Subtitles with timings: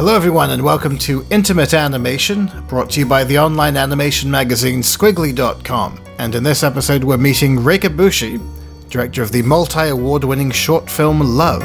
[0.00, 4.80] Hello, everyone, and welcome to Intimate Animation, brought to you by the online animation magazine
[4.80, 6.00] Skwigly.com.
[6.18, 8.40] And in this episode, we're meeting Réka Bucsi,
[8.88, 11.60] director of the multi award winning short film Love.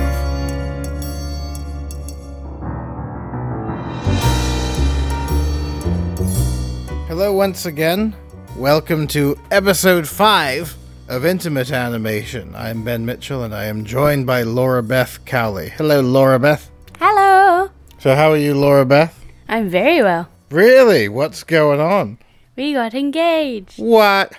[7.07, 8.13] Hello, once again.
[8.57, 10.75] Welcome to episode 5
[11.07, 12.53] of Intimate Animation.
[12.53, 15.69] I'm Ben Mitchell, and I am joined by Laura Beth Cowley.
[15.69, 16.69] Hello, Laura Beth.
[18.05, 19.19] So, how are you, Laura Beth?
[19.49, 20.29] I'm very well.
[20.51, 21.09] Really?
[21.09, 22.19] What's going on?
[22.55, 23.79] We got engaged.
[23.79, 24.31] What?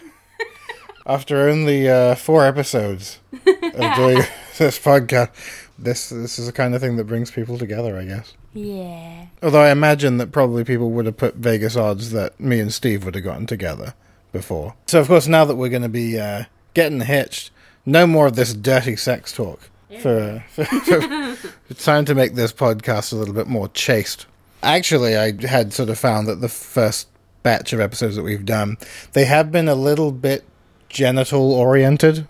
[1.05, 3.43] After only uh, four episodes of
[3.97, 4.23] doing
[4.59, 5.31] this podcast,
[5.77, 8.35] this this is the kind of thing that brings people together, I guess.
[8.55, 9.27] Yeah.
[9.43, 13.05] Although I imagine that probably people would have put Vegas odds that me and Steve
[13.05, 13.95] would have gotten together
[14.31, 14.77] before.
[14.87, 17.51] So of course, now that we're going to be uh, getting hitched,
[17.85, 19.71] no more of this dirty sex talk.
[20.01, 24.27] For, for, for it's time to make this podcast a little bit more chaste.
[24.63, 27.09] Actually, I had sort of found that the first
[27.43, 28.79] batch of episodes that we've done,
[29.13, 30.45] they have been a little bit
[30.89, 32.27] genital oriented,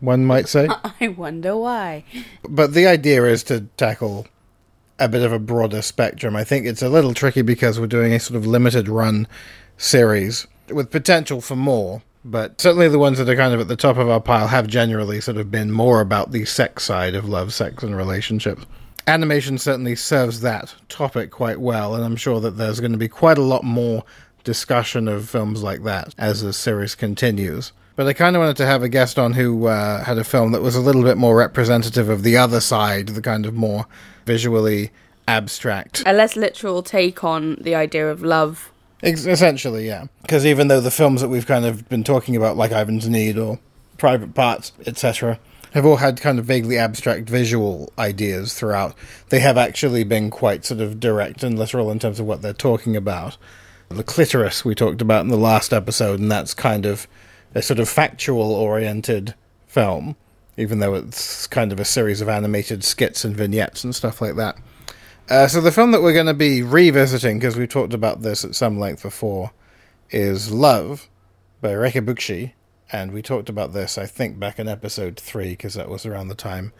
[0.00, 0.68] one might say.
[1.00, 2.04] I wonder why.
[2.48, 4.26] But the idea is to tackle
[4.98, 6.34] a bit of a broader spectrum.
[6.34, 9.28] I think it's a little tricky because we're doing a sort of limited run
[9.76, 12.02] series with potential for more.
[12.28, 14.66] But certainly the ones that are kind of at the top of our pile have
[14.66, 18.66] generally sort of been more about the sex side of love, sex, and relationships.
[19.06, 23.06] Animation certainly serves that topic quite well, and I'm sure that there's going to be
[23.06, 24.02] quite a lot more
[24.42, 27.70] discussion of films like that as the series continues.
[27.94, 30.50] But I kind of wanted to have a guest on who uh, had a film
[30.50, 33.86] that was a little bit more representative of the other side, the kind of more
[34.24, 34.90] visually
[35.28, 36.02] abstract.
[36.04, 38.72] A less literal take on the idea of love.
[39.02, 40.06] Essentially, yeah.
[40.22, 43.38] Because even though the films that we've kind of been talking about, like Ivan's Need
[43.38, 43.58] or
[43.98, 45.38] Private Parts, etc.,
[45.72, 48.94] have all had kind of vaguely abstract visual ideas throughout,
[49.28, 52.54] they have actually been quite sort of direct and literal in terms of what they're
[52.54, 53.36] talking about.
[53.90, 57.06] The clitoris we talked about in the last episode, and that's kind of
[57.54, 59.34] a sort of factual oriented
[59.66, 60.16] film,
[60.56, 64.36] even though it's kind of a series of animated skits and vignettes and stuff like
[64.36, 64.56] that.
[65.28, 68.44] Uh, so the film that we're going to be revisiting, because we talked about this
[68.44, 69.50] at some length before,
[70.10, 71.08] is Love
[71.60, 72.52] by Réka
[72.92, 76.28] and we talked about this, I think, back in episode three, because that was around
[76.28, 76.72] the time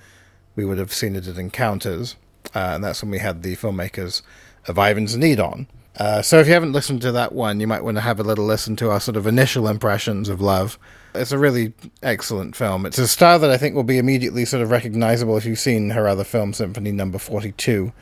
[0.54, 2.14] we would have seen it at Encounters,
[2.54, 4.22] uh, and that's when we had the filmmakers
[4.68, 5.66] of Ivan's Need on.
[5.96, 8.24] Uh, so if you haven't listened to that one, you might want to have a
[8.24, 10.78] little listen to our sort of initial impressions of Love.
[11.16, 12.86] It's a really excellent film.
[12.86, 15.90] It's a style that I think will be immediately sort of recognizable if you've seen
[15.90, 17.92] her other film, Symphony Number 42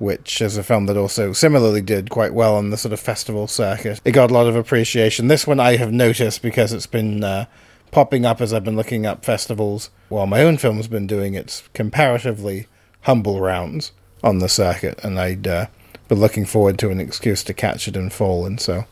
[0.00, 3.46] which is a film that also similarly did quite well on the sort of festival
[3.46, 4.00] circuit.
[4.04, 5.28] It got a lot of appreciation.
[5.28, 7.44] This one I have noticed because it's been uh,
[7.90, 11.68] popping up as I've been looking up festivals while my own film's been doing its
[11.74, 12.66] comparatively
[13.02, 15.66] humble rounds on the circuit, and I'd uh,
[16.08, 18.84] been looking forward to an excuse to catch it in full, and so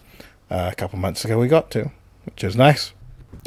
[0.51, 1.91] uh, a couple months ago we got to,
[2.25, 2.93] which is nice.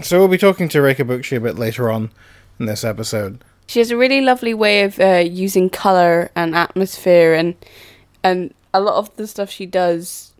[0.01, 2.11] So we'll be talking to Réka Bucsi a bit later on
[2.59, 3.43] in this episode.
[3.71, 7.55] She has a really lovely way of uh, using color and atmosphere, and
[8.21, 10.33] and a lot of the stuff she does,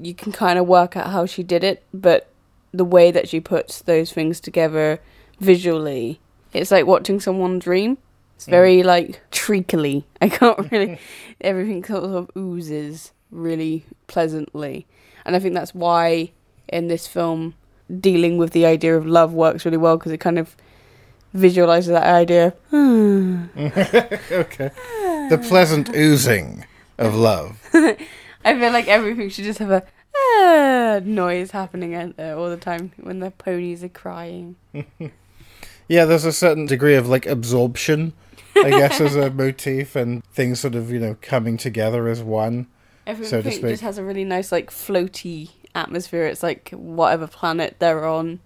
[0.00, 2.28] you can kind of work out how she did it, but
[2.70, 5.00] the way that she puts those things together
[5.40, 6.20] visually,
[6.52, 7.98] it's like watching someone dream.
[8.36, 10.06] It's very like treacly.
[10.22, 11.00] I can't really.
[11.40, 14.86] everything sort of oozes really pleasantly,
[15.24, 16.30] and I think that's why
[16.68, 17.54] in this film
[17.98, 20.56] dealing with the idea of love works really well because it kind of
[21.36, 22.54] visualizes that idea.
[22.72, 24.70] okay.
[25.28, 26.64] The pleasant oozing
[26.98, 27.58] of love.
[28.44, 29.82] I feel like everything should just have a
[30.16, 34.56] ah, noise happening out there all the time when the ponies are crying.
[35.88, 38.12] Yeah, there's a certain degree of like absorption,
[38.56, 42.66] I guess, as a motif, and things sort of, you know, coming together as one.
[43.06, 46.26] Everything So just has a really nice like floaty atmosphere.
[46.26, 48.40] It's like whatever planet they're on,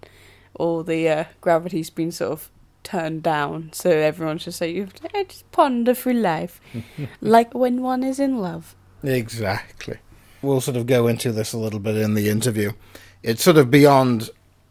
[0.53, 2.50] all the uh, gravity's been sort of
[2.83, 4.87] turned down, so everyone's just like you
[5.27, 6.59] just ponder through life,
[7.21, 8.75] like when one is in love.
[9.03, 9.97] Exactly.
[10.41, 12.71] We'll sort of go into this a little bit in the interview.
[13.23, 14.29] It's sort of beyond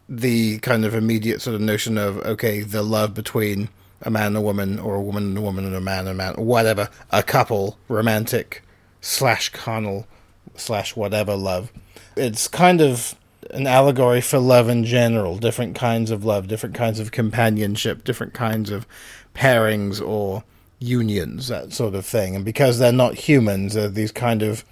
[0.09, 3.69] the kind of immediate sort of notion of, okay, the love between
[4.01, 6.09] a man and a woman, or a woman and a woman and a man and
[6.09, 8.63] a man, or whatever, a couple, romantic
[8.99, 10.07] slash carnal
[10.55, 11.71] slash whatever love.
[12.17, 13.15] It's kind of
[13.53, 18.33] an allegory for love in general, different kinds of love, different kinds of companionship, different
[18.33, 18.87] kinds of
[19.35, 20.43] pairings or
[20.79, 22.35] unions, that sort of thing.
[22.35, 24.65] And because they're not humans, they're these kind of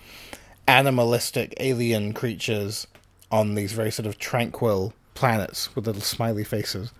[0.67, 2.87] animalistic alien creatures
[3.31, 6.91] on these very sort of tranquil planets with little smiley faces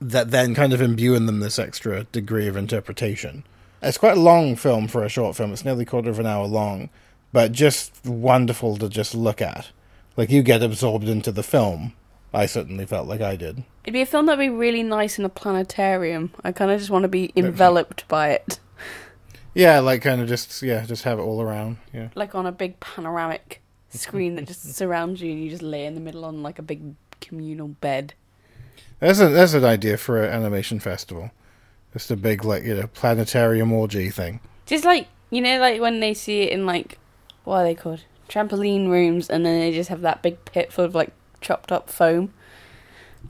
[0.00, 3.44] that then kind of imbue in them this extra degree of interpretation.
[3.82, 5.52] It's quite a long film for a short film.
[5.52, 6.90] It's nearly a quarter of an hour long,
[7.32, 9.70] but just wonderful to just look at.
[10.18, 11.92] Like you get absorbed into the film.
[12.34, 13.62] I certainly felt like I did.
[13.84, 16.32] It'd be a film that'd be really nice in a planetarium.
[16.42, 18.58] I kind of just want to be enveloped by it,
[19.54, 21.76] Yeah, like kind of just yeah, just have it all around.
[21.94, 22.08] Yeah.
[22.16, 25.94] like on a big panoramic screen that just surrounds you, and you just lay in
[25.94, 28.14] the middle on like a big communal bed.
[28.98, 31.30] That's a that's an idea for an animation festival.
[31.92, 34.40] Just a big like you know planetarium orgy thing.
[34.66, 36.98] Just like you know, like when they see it in like
[37.44, 38.02] what are they called?
[38.28, 41.10] Trampoline rooms, and then they just have that big pit full of like
[41.40, 42.32] chopped up foam.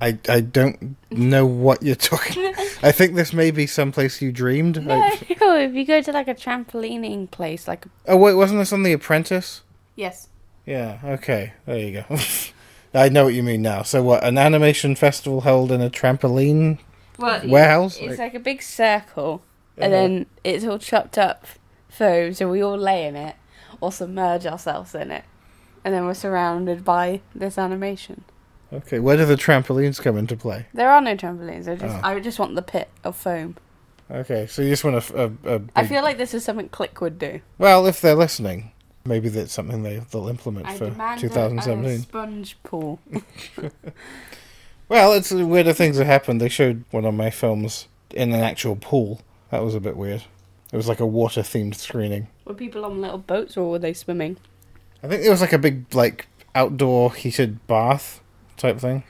[0.01, 2.53] I I don't know what you're talking.
[2.83, 4.85] I think this may be someplace you dreamed.
[4.85, 8.73] No, I- if you go to like a trampolining place, like oh wait, wasn't this
[8.73, 9.63] on The Apprentice?
[9.97, 10.29] yes,
[10.67, 10.99] Yeah.
[11.05, 11.53] Okay.
[11.67, 12.17] There you go.
[12.95, 13.83] I know what you mean now.
[13.83, 14.25] So what?
[14.25, 16.79] An animation festival held in a trampoline
[17.19, 17.97] well, warehouse?
[17.99, 19.43] it's Like- like a big circle,
[19.77, 20.03] and Uh-huh.
[20.03, 21.47] then it's all chopped up
[21.89, 23.35] foam, so we all lay in it
[23.81, 25.25] or submerge ourselves in it,
[25.85, 28.25] and then we're surrounded by this animation.
[28.73, 28.99] Okay.
[28.99, 30.67] Where do the trampolines come into play?
[30.75, 31.69] There are no trampolines.
[31.69, 32.01] I just Oh.
[32.05, 33.57] I just want the pit of foam.
[34.11, 34.47] Okay.
[34.47, 36.69] So you just want a, f- a, a I big- feel like this is something
[36.69, 37.41] KLIK would do.
[37.59, 38.73] well, if they're listening,
[39.07, 41.99] maybe that's something they they'll implement I for demand a- a 2017.
[42.01, 43.01] sponge pool.
[44.89, 46.41] Well, it's weirder things that happened.
[46.41, 49.21] They showed one of my films in an actual pool.
[49.51, 50.25] That was a bit weird.
[50.73, 52.29] It was like a water themed screening.
[52.49, 54.39] Were people on little boats or were they swimming?
[55.03, 58.23] I think it was like a big like outdoor heated bath
[58.57, 59.05] type thing.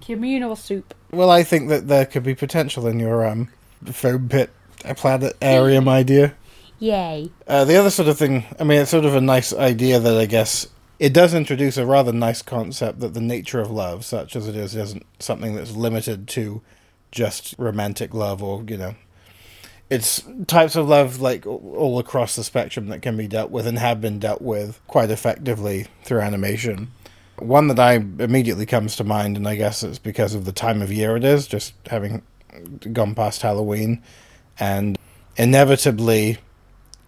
[0.00, 0.94] Communal soup.
[1.12, 3.48] Well, I think that there could be potential in your um
[3.84, 4.50] foam pit
[4.96, 6.34] planetarium idea.
[6.78, 7.30] Yay.
[7.46, 10.16] Uh, the other sort of thing, I mean, it's sort of a nice idea that
[10.16, 10.66] I guess
[10.98, 14.56] it does introduce a rather nice concept that the nature of love, such as it
[14.56, 16.62] is, isn't something that's limited to
[17.12, 18.94] just romantic love or, you know,
[19.90, 23.78] it's types of love like all across the spectrum that can be dealt with and
[23.78, 26.92] have been dealt with quite effectively through animation.
[27.40, 30.80] One that I immediately comes to mind, and I guess it's because of the time
[30.80, 32.22] of year it is, just having
[32.92, 34.02] gone past Halloween,
[34.58, 34.96] and
[35.36, 36.38] inevitably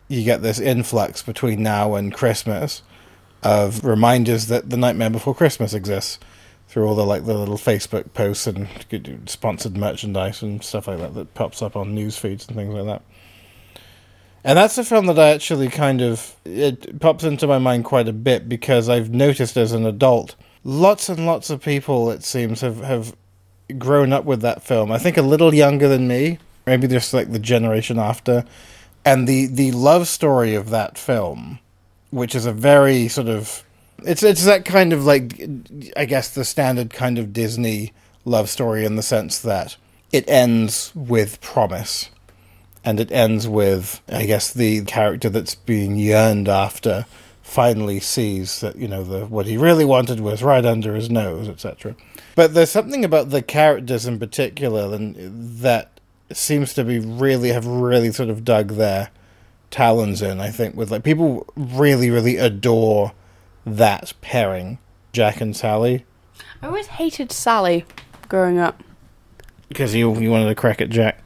[0.08, 2.82] you get this influx between now and Christmas
[3.42, 6.18] of reminders that the Nightmare Before Christmas exists
[6.72, 8.66] through all the like the little Facebook posts and
[9.26, 12.86] sponsored merchandise and stuff like that that pops up on news feeds and things like
[12.86, 13.02] that.
[14.42, 18.08] And that's a film that I actually kind of it pops into my mind quite
[18.08, 20.34] a bit because I've noticed as an adult,
[20.64, 23.14] lots and lots of people it seems have have
[23.76, 24.90] grown up with that film.
[24.90, 28.46] I think a little younger than me, maybe just like the generation after,
[29.04, 31.58] and the the love story of that film,
[32.10, 33.62] which is a very sort of
[34.06, 35.40] it's it's that kind of like
[35.96, 37.92] I guess the standard kind of Disney
[38.24, 39.76] love story in the sense that
[40.12, 42.10] it ends with promise.
[42.84, 47.06] And it ends with I guess the character that's being yearned after
[47.42, 51.48] finally sees that you know the what he really wanted was right under his nose
[51.48, 51.94] etc
[52.34, 55.14] but there's something about the characters in particular and
[55.58, 56.00] that
[56.32, 59.10] seems to be really have really sort of dug their
[59.70, 63.12] talons in I think with like people really really adore
[63.64, 64.78] that pairing
[65.12, 66.04] Jack and Sally
[66.60, 67.84] I always hated Sally
[68.28, 68.82] growing up.
[69.68, 71.22] because you you wanted to crack at Jack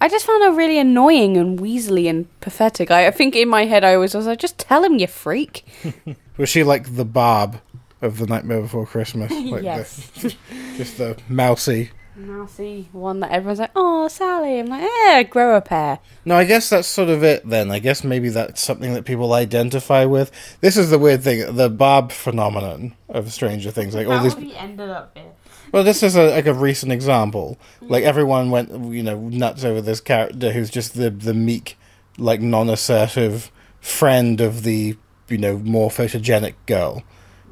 [0.00, 2.90] I just found her really annoying and weaselly and pathetic.
[2.90, 5.66] I, I think in my head I always was like, just tell him, you freak.
[6.36, 7.60] was she like the Barb
[8.00, 10.08] of the Nightmare Before Christmas like yes.
[10.10, 10.36] the,
[10.76, 14.58] just the mousy Mousy one that everyone's like, oh, Sally.
[14.58, 16.00] I'm like, "Yeah, grow a pair.
[16.24, 17.70] No, I guess that's sort of it then.
[17.70, 20.30] I guess maybe that's something that people identify with.
[20.60, 23.94] This is the weird thing, the Barb phenomenon of Stranger Things.
[23.94, 25.32] Like all these we ended up here.
[25.72, 27.58] Well, this is a, like a recent example.
[27.80, 28.06] Like mm.
[28.06, 31.78] everyone went, you know, nuts over this character who's just the the meek,
[32.16, 34.96] like non-assertive friend of the
[35.28, 37.02] you know more photogenic girl,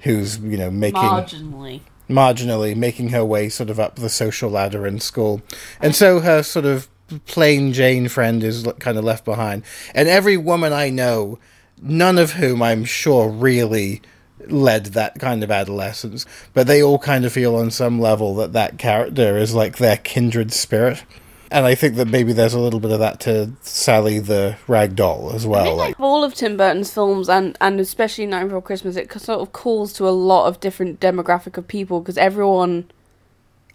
[0.01, 1.83] who's you know making Marginally.
[2.09, 5.43] Marginally making her way sort of up the social ladder in school.
[5.81, 6.89] And so her sort of
[7.27, 9.63] plain Jane friend is kind of left behind.
[9.95, 11.39] And every woman I know,
[11.81, 14.03] none of whom I'm sure really
[14.49, 18.53] led that kind of adolescence, but they all kind of feel on some level that
[18.53, 21.05] that character is like their kindred spirit.
[21.51, 24.97] And I think that maybe there's a little bit of that to Sally the rag
[24.97, 25.77] doll as I well.
[25.77, 29.41] Like, like all of Tim Burton's films and, and especially Night Before Christmas, it sort
[29.41, 32.91] of calls to a lot of different demographic of people because everyone,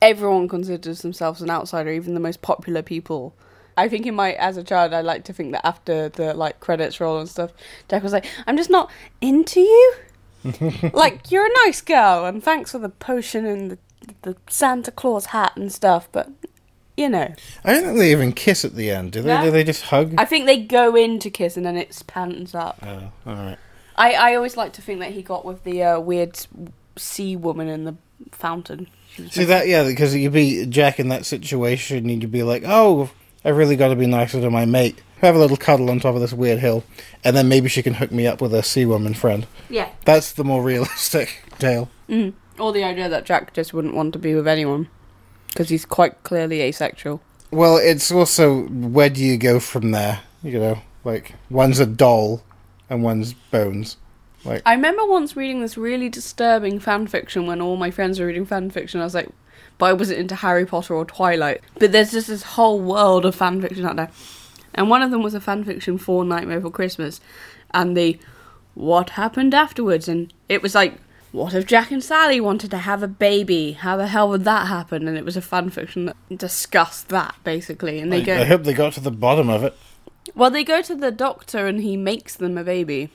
[0.01, 3.33] everyone considers themselves an outsider, even the most popular people.
[3.77, 6.59] I think in my as a child, I like to think that after the like
[6.59, 7.51] credits roll and stuff,
[7.89, 9.93] Jack was like, "I'm just not into you.
[10.93, 13.77] like you're a nice girl, and thanks for the potion and the,
[14.23, 16.29] the Santa Claus hat and stuff, but
[17.01, 19.35] you know." I don't think they even kiss at the end, do they?
[19.35, 19.43] No.
[19.43, 20.15] Do they just hug?
[20.17, 22.79] I think they go in to kiss and then it pans up.
[22.81, 23.57] Oh, all right.
[23.95, 26.39] I, I always like to think that he got with the uh, weird
[26.97, 27.95] sea woman in the
[28.31, 28.87] fountain.
[29.29, 33.09] See that, yeah, because you'd be Jack in that situation, and you'd be like, "Oh,
[33.43, 35.01] I've really got to be nicer to my mate.
[35.19, 36.83] Have a little cuddle on top of this weird hill,
[37.23, 39.89] and then maybe she can hook me up with a sea woman friend." Yeah.
[40.05, 41.89] That's the more realistic tale.
[42.09, 42.33] Mm.
[42.57, 44.87] Or the idea that Jack just wouldn't want to be with anyone
[45.51, 47.21] because he's quite clearly asexual.
[47.51, 50.21] Well, it's also where do you go from there?
[50.41, 52.43] You know, like one's a doll,
[52.89, 53.97] and one's bones.
[54.43, 58.25] Like, I remember once reading this really disturbing fan fiction when all my friends were
[58.25, 58.99] reading fan fiction.
[58.99, 59.29] I was like,
[59.77, 61.61] but I wasn't into Harry Potter or Twilight.
[61.79, 64.09] But there's just this whole world of fan fiction out there.
[64.73, 67.21] And one of them was a fan fiction for Nightmare Before Christmas.
[67.73, 68.19] And the
[68.73, 70.07] what happened afterwards.
[70.07, 70.95] And it was like,
[71.31, 73.73] what if Jack and Sally wanted to have a baby?
[73.73, 75.07] How the hell would that happen?
[75.07, 77.99] And it was a fan fiction that discussed that, basically.
[77.99, 79.75] And they I, go, I hope they got to the bottom of it.
[80.35, 83.09] well, they go to the doctor and he makes them a baby.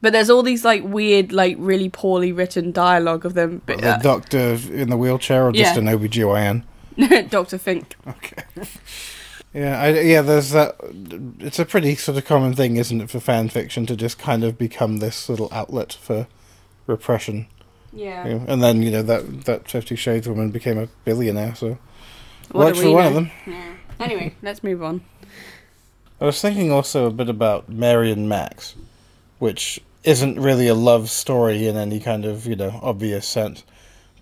[0.00, 3.62] But there's all these like weird, like really poorly written dialogue of them.
[3.66, 5.80] But, the doctor in the wheelchair, or just Yeah.
[5.80, 6.64] an OBGYN.
[6.98, 7.94] uh, Doctor Fink.
[8.06, 8.42] Okay.
[9.54, 10.22] Yeah, I, yeah.
[10.22, 10.76] There's that.
[11.38, 14.44] It's a pretty sort of common thing, isn't it, for fan fiction to just kind
[14.44, 16.26] of become this little outlet for
[16.86, 17.46] repression.
[17.92, 18.26] Yeah.
[18.26, 21.78] you know, And then you know that that Fifty Shades woman became a billionaire, so
[22.50, 23.08] What worked for one know?
[23.08, 23.30] of them.
[23.46, 23.74] Yeah.
[24.00, 25.02] Anyway, let's move on.
[26.20, 28.74] I was thinking also a bit about Mary and Max,
[29.38, 33.62] which isn't really a love story in any kind of you know obvious sense,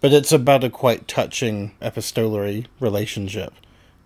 [0.01, 3.53] but it's about a quite touching epistolary relationship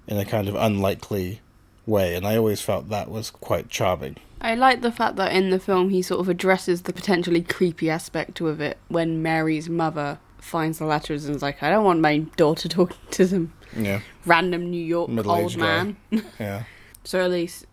[0.07, 1.41] in a kind of unlikely
[1.87, 4.17] way, and I always felt that was quite charming.
[4.45, 7.89] I like the fact that in the film he sort of addresses the potentially creepy
[7.89, 12.01] aspect of it when Mary's mother finds the letters and is like, I don't want
[12.01, 15.63] my daughter talking to some Yeah, random New York old Middle-aged guy.
[15.65, 15.97] man.
[16.39, 16.65] yeah.
[17.05, 17.67] So at least,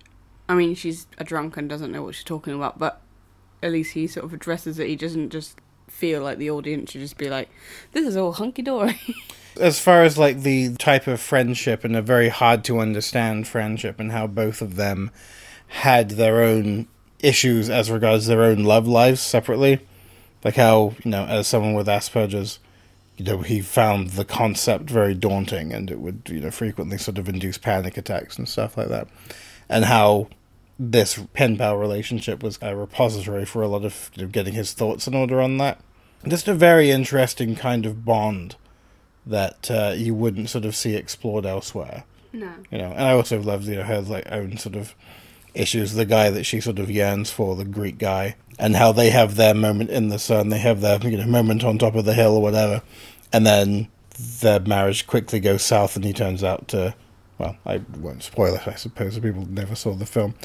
[0.48, 3.02] I mean, she's a drunk and doesn't know what she's talking about, but
[3.62, 4.88] at least he sort of addresses it.
[4.88, 5.60] He doesn't just
[5.90, 7.50] feel like the audience should just be like,
[7.92, 8.98] "This is all hunky dory."
[9.60, 14.00] As far as like the type of friendship and a very hard to understand friendship,
[14.00, 15.12] and how both of them
[15.72, 16.86] had their own
[17.20, 19.80] issues as regards their own love lives separately,
[20.44, 22.60] like how you know, as someone with Asperger's,
[23.18, 27.18] you know, he found the concept very daunting, and it would you know frequently sort
[27.18, 29.08] of induce panic attacks and stuff like that,
[29.70, 30.28] and how
[30.78, 34.74] this pen pal relationship was a repository for a lot of you know, getting his
[34.74, 35.80] thoughts in order on that.
[36.28, 38.56] Just a very interesting kind of bond
[39.26, 42.04] that uh, you wouldn't sort of see explored elsewhere.
[42.34, 42.52] no.
[42.70, 44.96] You know, and I also loved you know her like own sort of
[45.54, 45.94] issues.
[45.94, 49.36] The guy that she sort of yearns for, the Greek guy, and how they have
[49.36, 50.50] their moment in the sun.
[50.50, 52.82] They have their you know moment on top of the hill or whatever,
[53.34, 53.88] and then
[54.42, 56.96] their marriage quickly goes south, and he turns out to.
[57.38, 58.68] Well, I won't spoil it.
[58.68, 60.36] I suppose people never saw the film,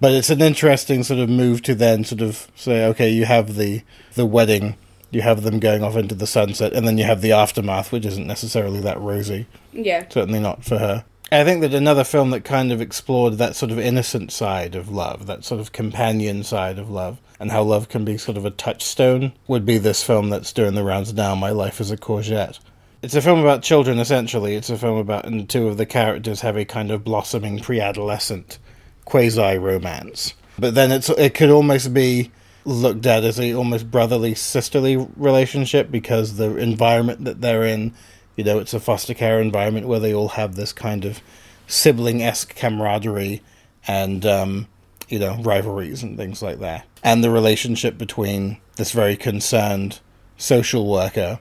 [0.00, 3.54] but it's an interesting sort of move to then sort of say, okay, you have
[3.56, 3.82] the
[4.14, 4.76] the wedding,
[5.10, 8.04] you have them going off into the sunset, and then you have the aftermath, which
[8.04, 10.04] isn't necessarily that rosy Yeah.
[10.10, 11.06] certainly not for her.
[11.32, 14.90] I think that another film that kind of explored that sort of innocent side of
[14.90, 18.44] love, that sort of companion side of love, and how love can be sort of
[18.44, 21.96] a touchstone, would be this film that's doing the rounds now, My Life as a
[21.96, 22.58] Courgette.
[23.00, 24.54] It's a film about children, essentially.
[24.54, 27.80] It's a film about, and two of the characters have a kind of blossoming pre
[27.80, 28.58] adolescent
[29.06, 30.34] quasi romance.
[30.58, 32.30] But then it's it could almost be
[32.64, 37.94] looked at as a almost brotherly sisterly relationship because the environment that they're in,
[38.36, 41.20] you know, it's a foster care environment where they all have this kind of
[41.66, 43.42] sibling esque camaraderie
[43.86, 44.68] and um,
[45.08, 50.00] you know rivalries and things like that, and the relationship between this very concerned
[50.36, 51.38] social worker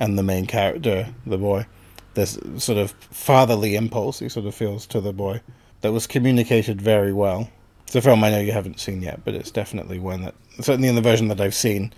[0.00, 1.66] and the main character, the boy.
[2.14, 5.40] This sort of fatherly impulse he sort of feels to the boy
[5.80, 7.48] that was communicated very well.
[7.84, 10.88] It's a film I know you haven't seen yet, but it's definitely one that, certainly
[10.88, 11.92] in the version that I've seen,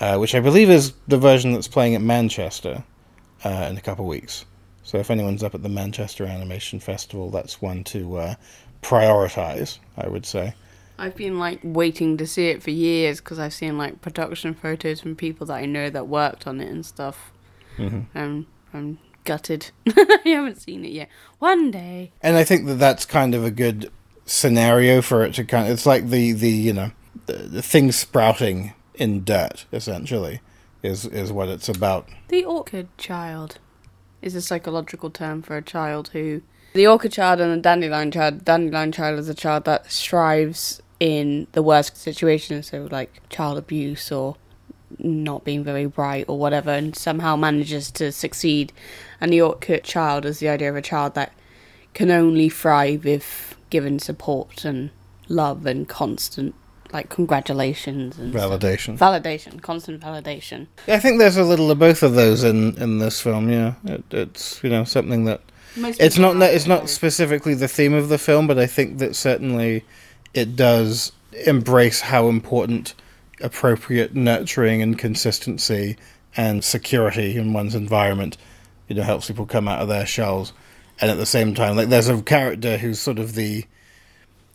[0.00, 2.82] uh, which I believe is the version that's playing at Manchester
[3.44, 4.44] uh, in a couple of weeks.
[4.82, 8.34] So if anyone's up at the Manchester Animation Festival, that's one to uh,
[8.82, 10.54] prioritize, I would say.
[10.98, 15.00] I've been like waiting to see it for years because I've seen like production photos
[15.00, 17.32] from people that I know that worked on it and stuff.
[17.76, 19.70] hmm And I'm gutted.
[19.88, 21.08] I haven't seen it yet.
[21.38, 22.12] One day.
[22.22, 23.90] And I think that that's kind of a good
[24.26, 26.90] scenario for it to kind of, it's like the, the you know,
[27.26, 30.40] the, the thing sprouting in dirt, essentially,
[30.82, 32.08] is, is what it's about.
[32.28, 33.58] The orchid child
[34.20, 36.42] is a psychological term for a child who.
[36.74, 38.44] The orchid child and the dandelion child.
[38.44, 44.10] Dandelion child is a child that strives in the worst situations, so like child abuse
[44.12, 44.36] or
[44.98, 48.72] not being very bright or whatever, and somehow manages to succeed.
[49.20, 51.32] And the orchid child is the idea of a child that
[51.94, 54.90] can only thrive if given support and
[55.28, 56.54] love and constant
[56.92, 58.98] like congratulations and Validation.
[58.98, 60.66] validation, constant validation.
[60.86, 63.50] Yeah, I think there's a little of both of those in in this film.
[63.50, 65.40] Yeah, it, it's you know something that
[65.76, 68.98] Most it's not have it's not specifically the theme of the film, but I think
[68.98, 69.84] that certainly
[70.34, 71.12] it does
[71.46, 72.94] embrace how important
[73.40, 75.96] appropriate nurturing and consistency
[76.36, 78.36] and security in one's environment,
[78.88, 80.52] you know, helps people come out of their shells.
[81.00, 83.64] And at the same time, like there's a character who's sort of the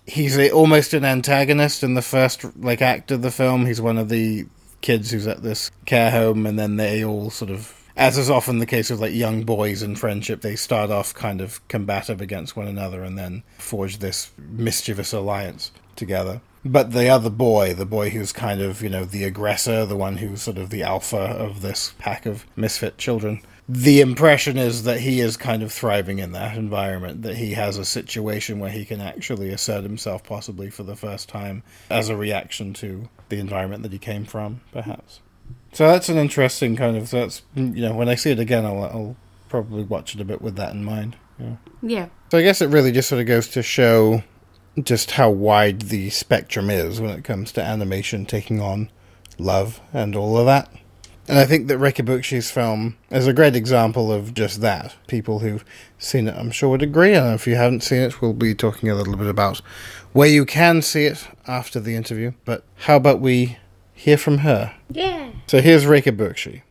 [0.07, 3.65] he's a, almost an antagonist in the first like act of the film.
[3.65, 4.47] He's one of the
[4.81, 8.59] kids who's at this care home, and then they all sort of, as is often
[8.59, 12.55] the case with like young boys in friendship, they start off kind of combative against
[12.55, 16.41] one another, and then forge this mischievous alliance together.
[16.65, 20.17] But the other boy, the boy who's kind of you know the aggressor, the one
[20.17, 23.41] who's sort of the alpha of this pack of misfit children.
[23.69, 27.77] The impression is that he is kind of thriving in that environment, that he has
[27.77, 32.15] a situation where he can actually assert himself, possibly for the first time, as a
[32.15, 35.19] reaction to the environment that he came from, perhaps.
[35.74, 37.09] So that's an interesting kind of.
[37.12, 39.15] That's you know, when I see it again, I'll, I'll
[39.50, 41.17] probably watch it a bit with that in mind.
[41.38, 41.55] Yeah.
[41.81, 42.07] Yeah.
[42.31, 44.24] So I guess it really just sort of goes to show
[44.81, 48.89] just how wide the spectrum is when it comes to animation taking on
[49.38, 50.71] love and all of that.
[51.27, 54.96] And I think that Réka Bucsi's film is a great example of just that.
[55.07, 55.65] People who've
[56.00, 57.13] seen it, I'm sure, would agree.
[57.13, 59.57] And if you haven't seen it, we'll be talking a little bit about
[60.13, 62.31] where you can see it after the interview.
[62.46, 63.57] But how about we
[63.93, 64.74] hear from her?
[64.89, 65.31] Yeah.
[65.48, 66.62] So here's Rikabuchi.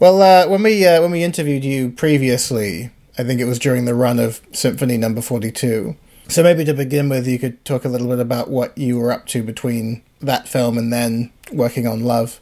[0.00, 3.84] Well, uh, when we uh, when we interviewed you previously, I think it was during
[3.84, 5.96] the run of Symphony Number Forty Two.
[6.26, 9.12] So maybe to begin with, you could talk a little bit about what you were
[9.12, 12.40] up to between that film and then working on Love.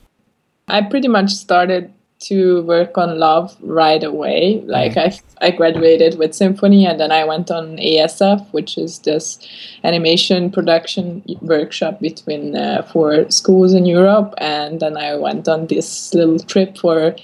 [0.71, 4.63] I pretty much started to work on love right away.
[4.67, 9.39] Like I, I graduated with symphony, and then I went on ASF, which is this
[9.85, 14.35] animation production workshop between uh, four schools in Europe.
[14.39, 17.17] And then I went on this little trip for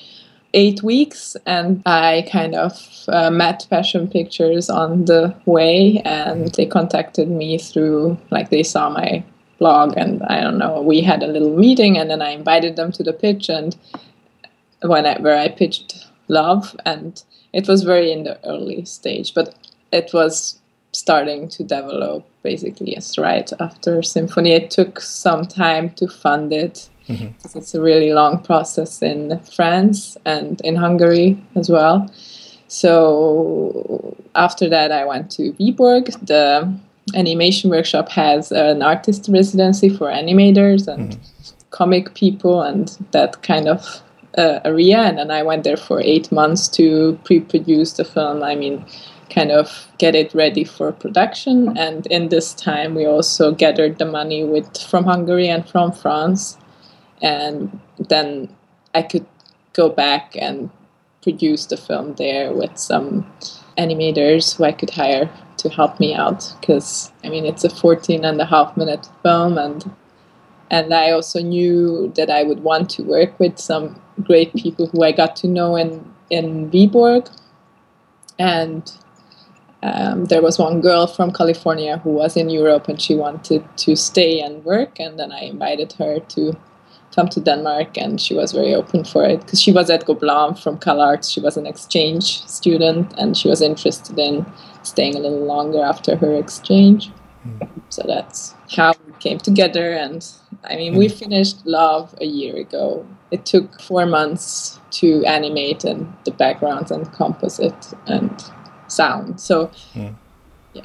[0.54, 2.72] eight weeks, and I kind of
[3.08, 8.88] uh, met Passion Pictures on the way, and they contacted me through like they saw
[8.88, 9.22] my
[9.58, 12.92] blog and I don't know we had a little meeting and then I invited them
[12.92, 13.76] to the pitch and
[14.82, 19.54] when I, where I pitched love and it was very in the early stage but
[19.92, 20.58] it was
[20.96, 24.52] starting to develop basically yes right after symphony.
[24.52, 26.88] It took some time to fund it.
[27.08, 32.10] Because it's a really long process in France and in Hungary as well.
[32.66, 36.44] So after that I went to Viborg the
[37.14, 41.18] animation workshop has an artist residency for animators and
[41.70, 44.02] comic people and that kind of
[44.36, 44.98] uh, area.
[44.98, 48.84] And then i went there for eight months to pre-produce the film i mean
[49.30, 51.76] kind of get it ready for production.
[51.76, 56.56] And in this time we also gathered the money with from hungary and from france.
[57.22, 58.48] And then
[58.94, 59.26] i could
[59.72, 60.70] go back and
[61.22, 63.26] produce the film there with some
[63.76, 65.28] animators who i could hire
[65.68, 69.58] to help me out because I mean it's a 14 and a half minute film
[69.58, 69.90] and
[70.70, 75.04] and I also knew that I would want to work with some great people who
[75.04, 77.30] I got to know in in Viborg.
[78.38, 78.92] And
[79.82, 83.96] um, there was one girl from California who was in Europe and she wanted to
[83.96, 86.56] stay and work and then I invited her to
[87.14, 90.62] come to Denmark and she was very open for it because she was at Gobelins
[90.62, 94.44] from CalArts she was an exchange student and she was interested in
[94.86, 97.10] staying a little longer after her exchange.
[97.46, 97.68] Mm.
[97.88, 99.92] So that's how we came together.
[99.92, 100.26] And
[100.64, 100.98] I mean, mm.
[100.98, 103.06] we finished Love a year ago.
[103.30, 108.44] It took four months to animate and the backgrounds and composite and
[108.86, 109.40] sound.
[109.40, 110.14] So, mm.
[110.72, 110.84] yeah.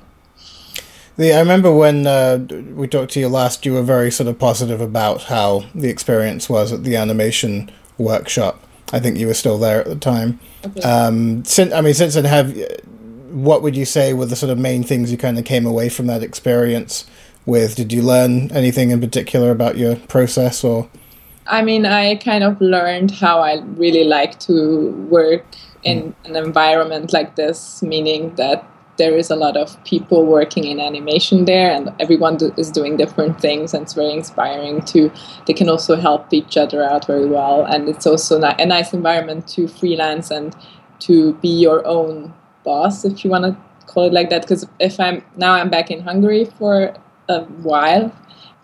[1.17, 4.39] The, I remember when uh, we talked to you last, you were very sort of
[4.39, 8.63] positive about how the experience was at the animation workshop.
[8.93, 10.39] I think you were still there at the time.
[10.65, 10.81] Okay.
[10.81, 12.55] Um, since I mean, since then, have
[13.31, 15.89] what would you say were the sort of main things you kind of came away
[15.89, 17.05] from that experience
[17.45, 17.75] with?
[17.75, 20.89] Did you learn anything in particular about your process or?
[21.47, 25.45] I mean, I kind of learned how I really like to work
[25.83, 26.29] in mm.
[26.29, 28.67] an environment like this, meaning that
[28.97, 32.97] there is a lot of people working in animation there and everyone do- is doing
[32.97, 35.11] different things and it's very inspiring to
[35.47, 38.93] they can also help each other out very well and it's also ni- a nice
[38.93, 40.55] environment to freelance and
[40.99, 42.31] to be your own
[42.63, 45.91] boss if you want to call it like that because if i'm now i'm back
[45.91, 46.93] in hungary for
[47.29, 48.13] a while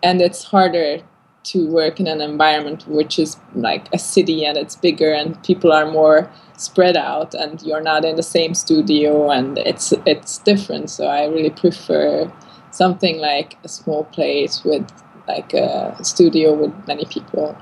[0.02, 1.00] and it's harder
[1.42, 5.72] to work in an environment which is like a city and it's bigger and people
[5.72, 10.90] are more spread out and you're not in the same studio and it's it's different
[10.90, 12.30] so i really prefer
[12.70, 14.86] something like a small place with
[15.28, 17.56] like a studio with many people.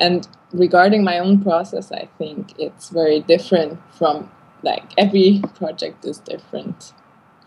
[0.00, 4.30] And regarding my own process, I think it's very different from
[4.66, 6.92] like every project is different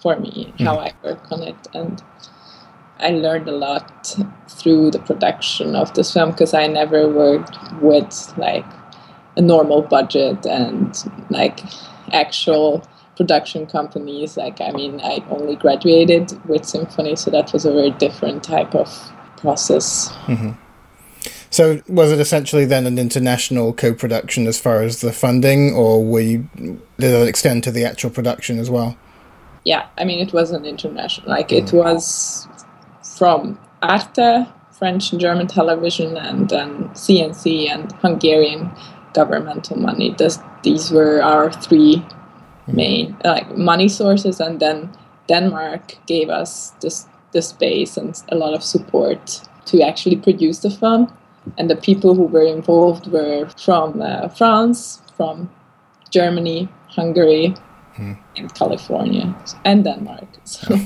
[0.01, 0.65] for me hmm.
[0.65, 2.01] how I work on it and
[2.99, 4.15] I learned a lot
[4.49, 8.65] through the production of this film because I never worked with like
[9.38, 10.91] a normal budget and
[11.29, 11.62] like
[12.12, 12.84] actual
[13.15, 14.38] production companies.
[14.38, 18.73] Like, I mean, I only graduated with symphony, so that was a very different type
[18.75, 18.89] of
[19.38, 20.10] process.
[20.25, 20.51] Mm-hmm.
[21.52, 26.20] So, was it essentially then an international co-production as far as the funding, or were
[26.20, 26.82] you, did
[27.14, 28.96] it extend to the actual production as well?
[29.66, 31.28] Yeah, I mean, it was an international.
[31.28, 31.84] Like, it mm.
[31.84, 32.48] was
[33.18, 38.72] from Arte, French and German television, and then CNC and Hungarian
[39.14, 40.14] governmental money.
[40.18, 41.98] This, these were our three
[42.68, 42.74] mm.
[42.74, 44.92] main like money sources, and then
[45.28, 50.70] Denmark gave us this the space and a lot of support to actually produce the
[50.70, 51.14] film.
[51.58, 55.50] And the people who were involved were from uh, France, from
[56.12, 57.56] Germany, Hungary,
[58.38, 59.36] and California,
[59.66, 60.28] and Denmark.
[60.46, 60.78] So.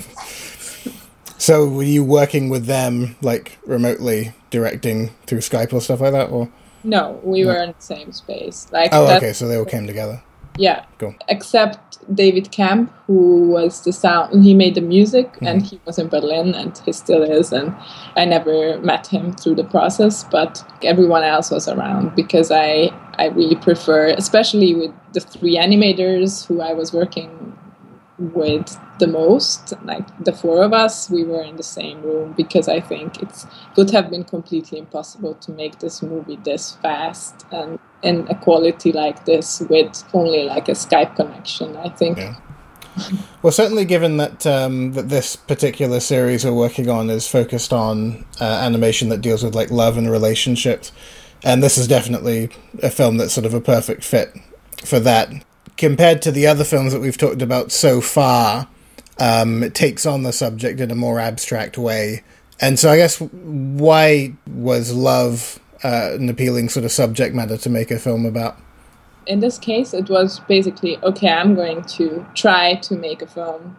[1.38, 6.30] So, were you working with them like remotely, directing through Skype or stuff like that,
[6.30, 6.50] or?
[6.86, 8.68] No, we were in the same space.
[8.72, 9.34] Like Oh, okay.
[9.34, 10.22] So they all came together.
[10.58, 10.86] Yeah.
[11.00, 11.16] Cool.
[11.28, 11.83] Except
[12.14, 15.48] David Kamp, who was the sound, he made the music, mm-hmm.
[15.48, 17.52] and he was in Berlin, and he still is.
[17.52, 17.76] And
[18.16, 23.28] I never met him through the process, but everyone else was around because I I
[23.28, 27.58] really prefer, especially with the three animators who I was working
[28.18, 32.68] with the most, like the four of us, we were in the same room because
[32.68, 33.46] I think it
[33.76, 38.92] would have been completely impossible to make this movie this fast and in a quality
[38.92, 41.76] like this with only like a Skype connection.
[41.78, 42.18] I think.
[42.18, 42.36] Yeah.
[43.42, 48.26] Well, certainly, given that um, that this particular series we're working on is focused on
[48.40, 50.92] uh, animation that deals with like love and relationships,
[51.44, 52.50] and this is definitely
[52.84, 54.38] a film that's sort of a perfect fit
[54.86, 55.30] for that.
[55.78, 58.68] Compared to the other films that we've talked about so far,
[59.20, 62.24] um, it takes on the subject in a more abstract way.
[62.60, 67.70] And so, I guess why was love uh, an appealing sort of subject matter to
[67.70, 68.58] make a film about?
[69.26, 73.76] in this case, it was basically okay, I'm going to try to make a film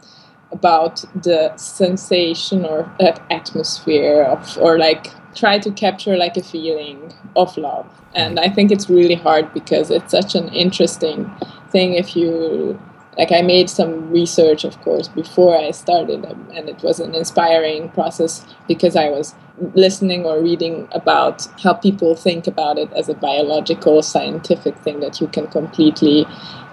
[0.53, 2.91] about the sensation or
[3.31, 7.87] atmosphere of, or like try to capture like a feeling of love.
[8.15, 11.31] And I think it's really hard because it's such an interesting
[11.75, 12.79] thing if you
[13.19, 17.15] like I made some research, of course, before I started, um, and it was an
[17.15, 19.35] inspiring process because I was
[19.75, 25.21] listening or reading about how people think about it as a biological, scientific thing that
[25.21, 26.27] you can completely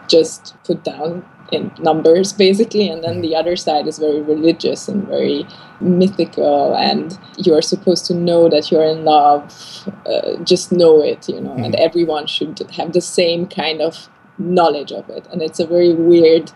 [0.07, 5.07] just put down in numbers, basically, and then the other side is very religious and
[5.07, 5.45] very
[5.79, 9.43] mythical, and you're supposed to know that you're in love,
[10.07, 14.09] uh, just know it, you know, and everyone should have the same kind of
[14.41, 15.27] knowledge of it.
[15.32, 16.51] And it's a very weird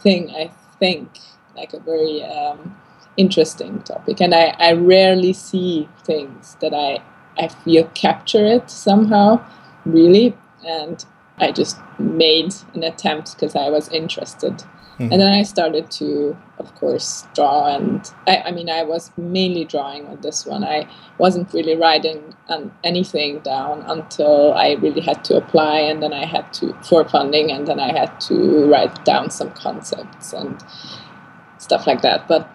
[0.00, 1.18] thing i think
[1.56, 2.76] like a very um,
[3.16, 4.20] interesting topic.
[4.20, 7.02] And I, I rarely see things that i
[7.36, 9.44] i feel capture it somehow
[9.84, 10.36] really.
[10.66, 11.04] And
[11.38, 14.62] i just made an attempt because i was interested
[14.98, 19.64] and then i started to of course draw and I, I mean i was mainly
[19.64, 20.64] drawing on this one.
[20.64, 26.12] I wasn't really writing um, anything down until i really had to apply and then
[26.12, 30.62] i had to for funding and then i had to write down some concepts and
[31.58, 32.28] stuff like that.
[32.28, 32.48] But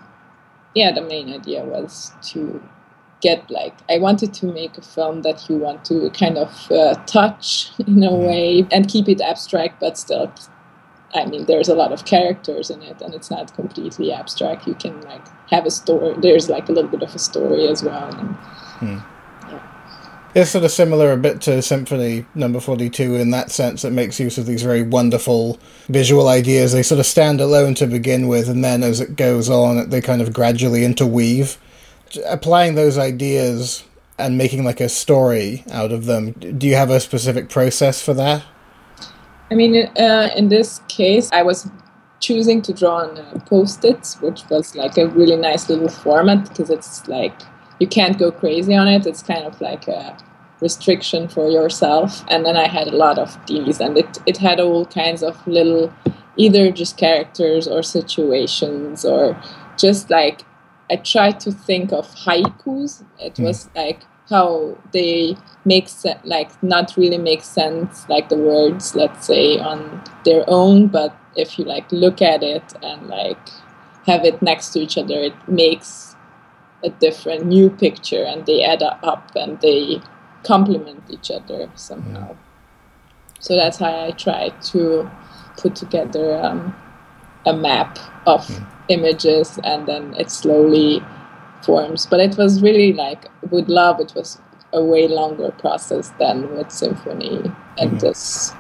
[0.76, 2.62] yeah the main idea was to
[3.22, 6.94] get like i wanted to make a film that you want to kind of uh,
[7.06, 10.32] touch in a way and keep it abstract but still
[11.14, 14.68] I mean, there's a lot of characters in it, and it's not completely abstract.
[14.68, 16.16] You can like have a story.
[16.20, 18.14] There's like a little bit of a story as well.
[18.16, 18.36] And,
[18.80, 18.98] hmm.
[20.36, 23.86] It's sort of similar a bit to Symphony Number Forty Two in that sense.
[23.86, 26.72] It makes use of these very wonderful visual ideas.
[26.72, 30.02] They sort of stand alone to begin with, and then as it goes on, they
[30.02, 31.60] kind of gradually interweave.
[32.26, 33.84] Applying those ideas
[34.18, 36.32] and making like a story out of them.
[36.32, 38.44] Do you have a specific process for that?
[39.52, 41.70] I mean, uh, in this case, I was
[42.20, 46.70] choosing to draw on uh, post-its, which was like a really nice little format because
[46.70, 47.34] it's like
[47.80, 49.06] you can't go crazy on it.
[49.06, 50.18] It's kind of like a
[50.62, 52.24] restriction for yourself.
[52.30, 55.36] And then I had a lot of these, and it it had all kinds of
[55.46, 55.94] little,
[56.38, 59.38] either just characters or situations or
[59.78, 60.46] just like
[60.90, 63.04] I tried to think of haikus.
[63.20, 68.96] It was like how they make se- like not really make sense like the words
[68.96, 73.50] let's say on their own but if you like look at it and like
[74.06, 76.14] have it next to each other it makes
[76.84, 80.02] a different new picture and they add up and they
[80.44, 82.36] complement each other somehow.
[83.40, 85.10] So that's how I try to
[85.58, 86.76] put together um,
[87.46, 88.48] a map of
[88.90, 91.04] images and then it slowly
[91.64, 92.06] forms.
[92.06, 94.40] But it was really like with love, it was
[94.74, 97.42] a way longer process than with symphony
[97.78, 97.98] and mm-hmm.
[98.00, 98.54] this.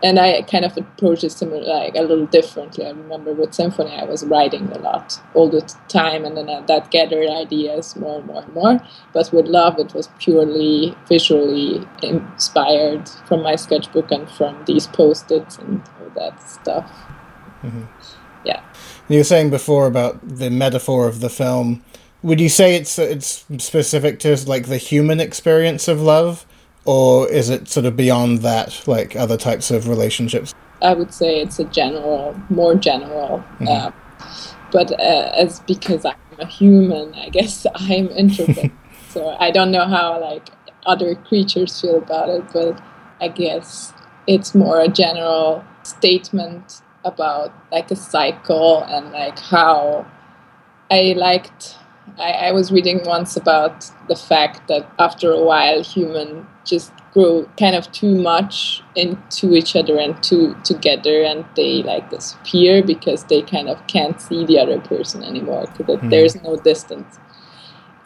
[0.00, 2.86] And I kind of approached it similar, like a little differently.
[2.86, 6.60] I remember with symphony, I was writing a lot all the time, and then uh,
[6.68, 8.80] that gathered ideas more and more and more.
[9.12, 15.58] But with love, it was purely visually inspired from my sketchbook and from these post-its
[15.58, 16.88] and all that stuff.
[17.64, 17.86] Mm-hmm.
[18.44, 18.62] Yeah.
[19.08, 21.82] You were saying before about the metaphor of the film.
[22.22, 26.46] Would you say it's it's specific to like the human experience of love,
[26.84, 30.54] or is it sort of beyond that, like other types of relationships?
[30.82, 33.44] I would say it's a general, more general.
[33.66, 33.90] Uh,
[34.72, 38.72] but uh, as because I'm a human, I guess I'm introverted.
[39.10, 40.48] so I don't know how like
[40.86, 42.80] other creatures feel about it, but
[43.20, 43.92] I guess
[44.26, 50.06] it's more a general statement about like a cycle and like how
[50.90, 51.77] I liked.
[52.18, 57.48] I, I was reading once about the fact that after a while, human just grow
[57.58, 63.24] kind of too much into each other and too together, and they like disappear because
[63.24, 66.08] they kind of can't see the other person anymore because hmm.
[66.08, 67.18] there's no distance,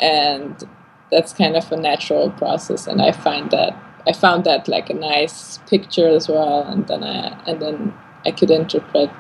[0.01, 0.65] and
[1.11, 2.87] that's kind of a natural process.
[2.87, 7.03] And I find that I found that like a nice picture as well, and then
[7.03, 7.95] I and then
[8.25, 9.11] I could interpret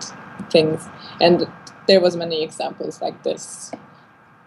[0.50, 0.86] things,
[1.20, 1.46] and
[1.88, 3.72] there was many examples like this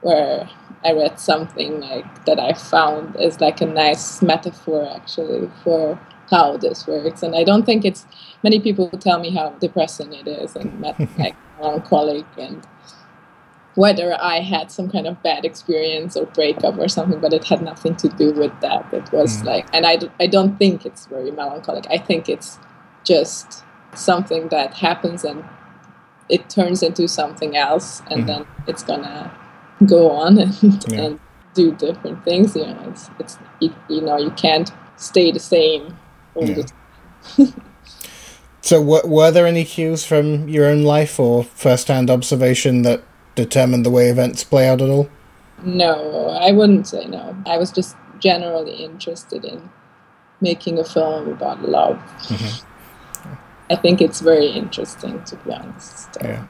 [0.06, 0.48] where
[0.84, 6.58] I read something like that I found is like a nice metaphor actually for how
[6.58, 7.24] this works.
[7.24, 8.06] And I don't think it's
[8.44, 12.68] many people tell me how depressing it is and met, like melancholic and
[13.74, 17.64] whether I had some kind of bad experience or breakup or something, but it had
[17.64, 18.86] nothing to do with that.
[18.94, 19.46] It was mm.
[19.46, 21.88] like, and I, d- I don't think it's very melancholic.
[21.90, 22.60] I think it's
[23.04, 23.64] just
[23.96, 25.44] something that happens and
[26.30, 28.28] it turns into something else, and mm.
[28.28, 29.32] then it's gonna
[29.86, 30.54] go on and,
[30.88, 31.02] Yeah.
[31.02, 31.20] and
[31.54, 32.56] do different things.
[32.56, 35.98] You know, it's it's you, you know you can't stay the same
[36.36, 36.56] all Yeah.
[36.56, 37.62] the time.
[38.62, 43.04] So, w- were there any cues from your own life or first-hand observation that
[43.36, 45.08] determined the way events play out at all?
[45.64, 47.38] No, I wouldn't say no.
[47.46, 49.70] I was just generally interested in
[50.42, 51.98] making a film about love.
[52.24, 53.34] Mm-hmm.
[53.70, 56.18] I think it's very interesting, to be honest.
[56.24, 56.48] Yeah.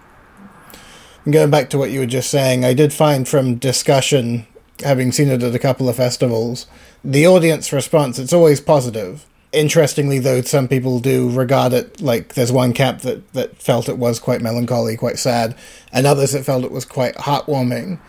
[1.26, 4.46] And going back to what you were just saying, I did find from discussion,
[4.84, 6.68] having seen it at a couple of festivals,
[7.04, 9.26] the audience response, it's always positive.
[9.52, 13.98] Interestingly, though, some people do regard it like there's one camp that, that felt it
[13.98, 15.56] was quite melancholy, quite sad,
[15.92, 18.00] and others that felt it was quite heartwarming.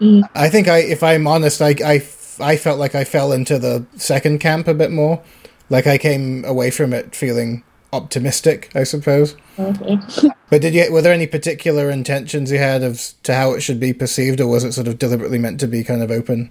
[0.00, 0.28] Mm.
[0.34, 2.02] I think I, if I'm honest, I, I,
[2.38, 5.22] I felt like I fell into the second camp a bit more.
[5.70, 9.36] Like I came away from it feeling optimistic, I suppose.
[9.58, 9.98] Okay.
[10.50, 13.78] But did you were there any particular intentions you had of to how it should
[13.78, 16.50] be perceived, or was it sort of deliberately meant to be kind of open?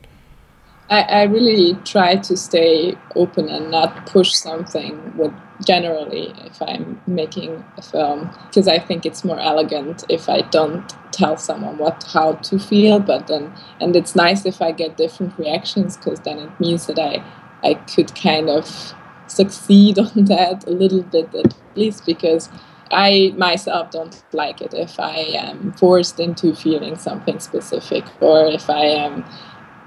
[0.89, 5.33] I, I really try to stay open and not push something with
[5.65, 10.89] generally if I'm making a film because I think it's more elegant if I don't
[11.11, 15.37] tell someone what how to feel but then and it's nice if I get different
[15.37, 17.23] reactions because then it means that I
[17.61, 18.93] I could kind of
[19.29, 22.49] succeed on that a little bit at least because
[22.91, 28.69] I myself don't like it if I am forced into feeling something specific or if
[28.69, 29.25] I am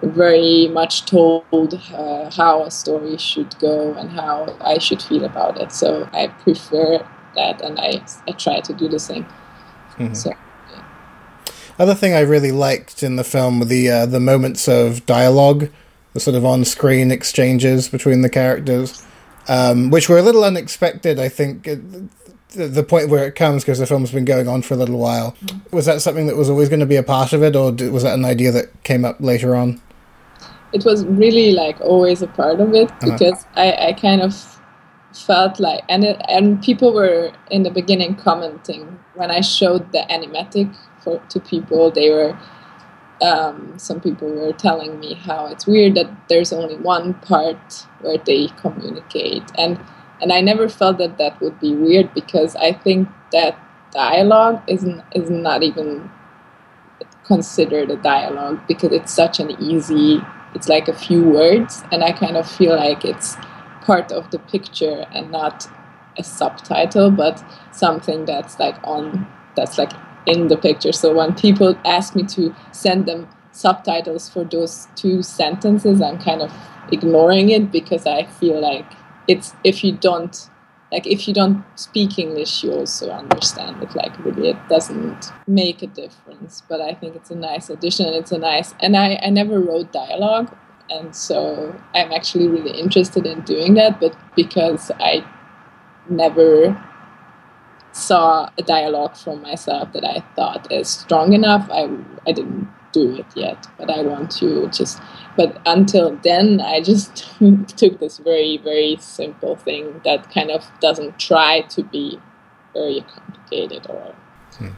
[0.03, 5.61] very much told uh, how a story should go and how I should feel about
[5.61, 5.73] it.
[5.73, 9.27] So I prefer that, and I, I try to do the same.
[10.15, 10.33] So
[11.79, 15.69] Other thing I really liked in the film were the uh, the moments of dialogue,
[16.15, 19.07] the sort of on screen exchanges between the characters,
[19.49, 21.19] um, which were a little unexpected.
[21.19, 24.75] I think the, the point where it comes because the film's been going on for
[24.75, 25.37] a little while.
[25.71, 28.03] Was that something that was always going to be a part of it, or was
[28.03, 29.81] that an idea that came up later on?
[30.73, 34.35] it was really like always a part of it because I, I kind of
[35.13, 40.05] felt like and it, and people were in the beginning commenting when I showed the
[40.11, 42.39] animatic for to people they were
[43.21, 48.19] um, some people were telling me how it's weird that there's only one part where
[48.19, 49.45] they communicate.
[49.57, 49.79] And
[50.21, 53.59] and I never felt that that would be weird because I think that
[53.93, 56.11] dialogue is is not even
[57.25, 60.21] considered a dialogue because it's such an easy
[60.55, 63.37] it's like a few words and I kind of feel like it's
[63.83, 65.67] part of the picture and not
[66.19, 69.93] a subtitle but something that's like on that's like
[70.27, 75.23] in the picture so when people ask me to send them subtitles for those two
[75.23, 76.53] sentences, I'm kind of
[76.91, 78.87] ignoring it because I feel like
[79.29, 80.49] it's if you don't
[80.91, 83.95] like if you don't speak English, you also understand it.
[83.95, 86.63] Like really, it doesn't make a difference.
[86.69, 88.09] But I think it's a nice addition.
[88.09, 90.55] It's a nice, and I I never wrote dialogue,
[90.91, 94.01] and so I'm actually really interested in doing that.
[94.01, 95.25] But because I
[96.11, 96.77] never
[97.93, 101.89] saw a dialogue from myself that I thought is strong enough, I
[102.27, 103.67] I didn't do it yet.
[103.79, 105.01] But I want to just
[105.37, 107.27] but until then i just
[107.77, 112.19] took this very very simple thing that kind of doesn't try to be
[112.73, 114.15] very complicated or
[114.57, 114.69] hmm.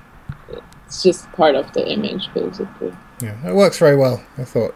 [0.87, 4.75] it's just part of the image basically yeah it works very well i thought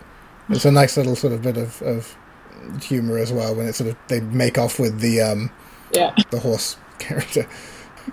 [0.48, 2.16] it's a nice little sort of bit of, of
[2.83, 5.51] humor as well when it sort of they make off with the um
[5.92, 7.46] yeah the horse character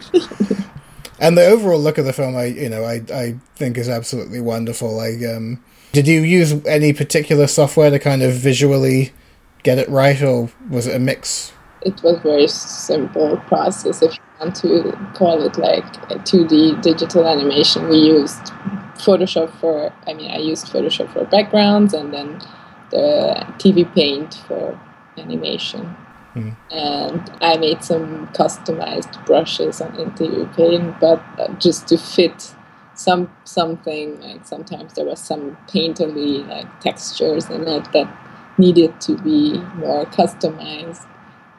[1.19, 4.39] and the overall look of the film i you know i i think is absolutely
[4.39, 5.59] wonderful i um
[5.95, 9.13] did you use any particular software to kind of visually
[9.63, 11.53] get it right, or was it a mix?
[11.83, 14.01] It was very simple process.
[14.01, 18.43] If you want to call it like a 2D digital animation, we used
[18.95, 19.93] Photoshop for.
[20.05, 22.41] I mean, I used Photoshop for backgrounds, and then
[22.91, 24.77] the TV Paint for
[25.17, 25.95] animation.
[26.35, 26.49] Hmm.
[26.69, 32.53] And I made some customized brushes on TV Paint, but uh, just to fit
[32.95, 38.07] some something like sometimes there was some painterly like textures in it that
[38.57, 41.05] needed to be more customized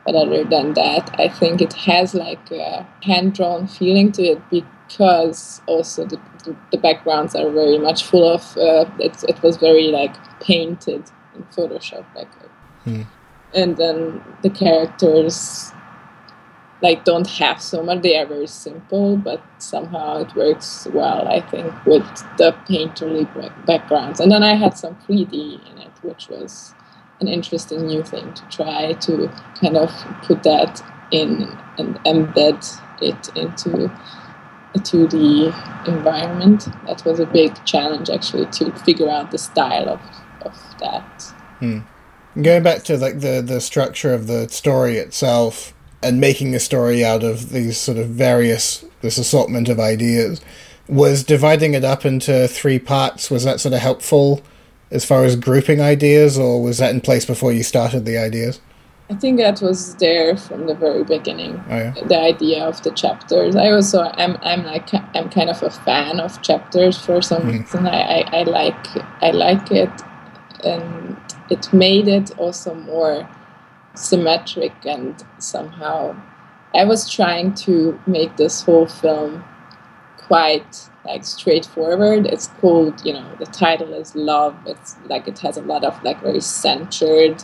[0.05, 5.61] but other than that i think it has like a hand-drawn feeling to it because
[5.67, 9.89] also the, the, the backgrounds are very much full of uh, it, it was very
[9.89, 11.03] like painted
[11.35, 12.33] in photoshop like
[12.85, 13.03] hmm.
[13.54, 15.72] And then the characters
[16.82, 18.02] like don't have so much.
[18.02, 21.26] They are very simple, but somehow it works well.
[21.26, 22.04] I think with
[22.37, 23.26] the painterly
[23.66, 26.74] backgrounds, and then I had some 3D in it, which was
[27.20, 29.30] an interesting new thing to try to
[29.61, 29.90] kind of
[30.22, 33.90] put that in and embed it into
[34.74, 36.68] a 2D environment.
[36.87, 40.00] That was a big challenge actually to figure out the style of,
[40.42, 41.22] of that.
[41.59, 41.80] Hmm.
[42.40, 45.72] Going back to like the the structure of the story itself,
[46.03, 50.40] and making a story out of these sort of various this assortment of ideas
[50.88, 53.31] was dividing it up into three parts.
[53.31, 54.42] Was that sort of helpful
[54.90, 58.61] as far as grouping ideas or was that in place before you started the ideas?
[59.09, 61.62] I think that was there from the very beginning.
[61.68, 61.94] Oh, yeah.
[62.07, 63.57] the idea of the chapters.
[63.57, 67.61] I also i'm i'm like i'm kind of a fan of chapters for some mm.
[67.61, 67.87] reason.
[67.87, 68.87] I, I i like
[69.22, 69.90] i like it
[70.66, 71.16] and
[71.50, 73.29] it made it also more
[73.94, 76.14] symmetric and somehow
[76.74, 79.42] I was trying to make this whole film
[80.18, 82.26] quite like straightforward.
[82.26, 84.57] It's called, you know, the title is Love.
[84.66, 87.42] It's like it has a lot of like very centered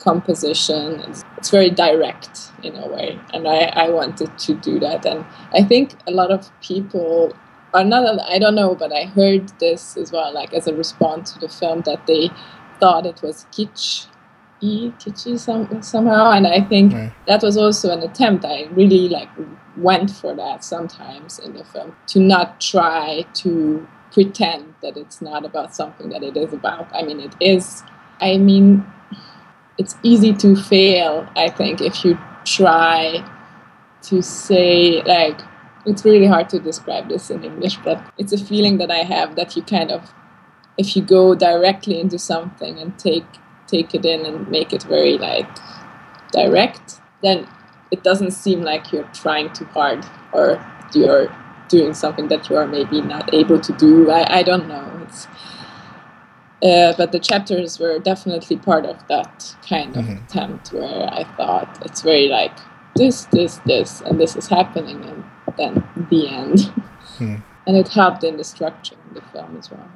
[0.00, 1.00] composition.
[1.08, 5.06] It's, it's very direct in a way, and I, I wanted to do that.
[5.06, 7.32] And I think a lot of people
[7.76, 8.20] are not.
[8.28, 11.48] I don't know, but I heard this as well, like as a response to the
[11.48, 12.30] film, that they
[12.80, 14.06] thought it was kitsch
[14.62, 17.12] kitschy some, somehow and i think right.
[17.26, 19.28] that was also an attempt i really like
[19.76, 25.44] went for that sometimes in the film to not try to pretend that it's not
[25.44, 27.82] about something that it is about i mean it is
[28.20, 28.84] i mean
[29.76, 33.22] it's easy to fail i think if you try
[34.00, 35.40] to say like
[35.86, 39.36] it's really hard to describe this in english but it's a feeling that i have
[39.36, 40.12] that you kind of
[40.78, 43.24] if you go directly into something and take
[43.66, 45.48] take it in and make it very like
[46.32, 47.46] direct, then
[47.90, 51.34] it doesn't seem like you're trying too hard or you're
[51.68, 54.10] doing something that you are maybe not able to do.
[54.10, 55.00] I, I don't know.
[55.02, 55.26] It's
[56.62, 60.24] uh, but the chapters were definitely part of that kind of mm-hmm.
[60.24, 62.56] attempt where I thought it's very like
[62.94, 65.04] this, this, this, and this is happening,
[65.56, 66.72] then the end.
[67.18, 67.42] Mm.
[67.66, 69.88] and it helped in the structure of the film as well.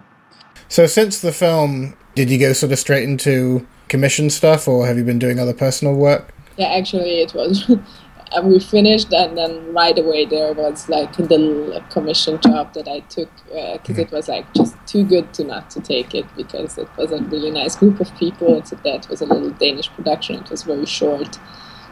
[0.69, 4.97] So, since the film did you go sort of straight into commission stuff, or have
[4.97, 6.33] you been doing other personal work?
[6.57, 7.71] Yeah, actually, it was.
[8.45, 13.29] we finished, and then right away there was like the commission job that I took
[13.47, 14.01] because uh, mm-hmm.
[14.01, 17.19] it was like just too good to not to take it because it was a
[17.25, 18.57] really nice group of people.
[18.57, 20.37] It's that was a little Danish production.
[20.37, 21.39] It was very short,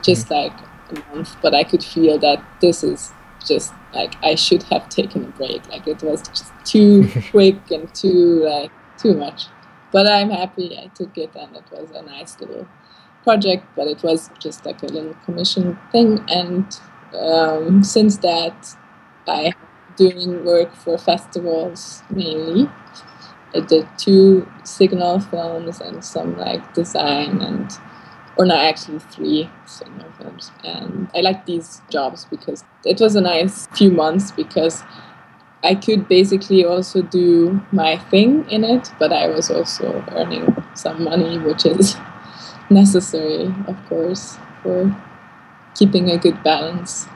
[0.03, 0.34] just mm-hmm.
[0.34, 0.53] like
[0.90, 3.12] a month, but I could feel that this is
[3.49, 5.66] just like I should have taken a break.
[5.68, 9.46] Like it was just too quick and too like too much
[9.90, 12.66] but I'm happy I took it and it was a nice little
[13.22, 16.24] project, but it was just like a little commission thing.
[16.28, 16.78] And
[17.14, 18.76] um, since that,
[19.26, 19.53] I
[19.96, 22.68] doing work for festivals mainly,
[23.55, 27.70] I did two signal films and some like design and
[28.39, 30.53] or not actually three signal films.
[30.64, 34.82] And I like these jobs because it was a nice few months because
[35.64, 41.03] I could basically also do my thing in it, but I was also earning some
[41.03, 41.97] money, which is
[42.70, 44.95] necessary, of course, for
[45.74, 47.07] keeping a good balance.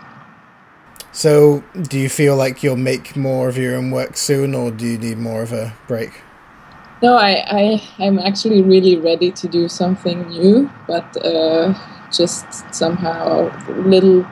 [1.13, 4.87] So, do you feel like you'll make more of your own work soon, or do
[4.87, 6.23] you need more of a break?
[7.03, 11.75] No, I, I I'm actually really ready to do something new, but uh,
[12.13, 14.25] just somehow little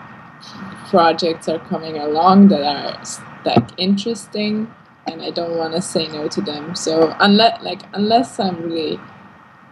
[0.88, 3.02] projects are coming along that are
[3.44, 4.72] like interesting,
[5.08, 6.76] and I don't want to say no to them.
[6.76, 9.00] So unless like unless I'm really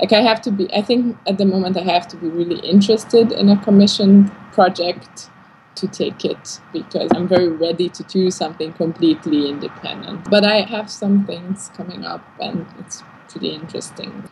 [0.00, 2.58] like I have to be, I think at the moment I have to be really
[2.68, 5.30] interested in a commissioned project
[5.78, 10.30] to take it because I'm very ready to do something completely independent.
[10.30, 14.28] But I have some things coming up and it's pretty interesting.